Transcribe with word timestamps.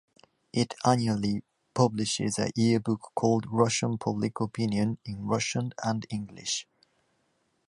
It 0.51 0.73
annually 0.83 1.43
publishes 1.75 2.39
a 2.39 2.49
year-book 2.55 3.11
called 3.13 3.45
"Russian 3.47 3.99
Public 3.99 4.39
Opinion" 4.39 4.97
in 5.05 5.27
Russian 5.27 5.73
and 5.83 6.07
English. 6.09 6.65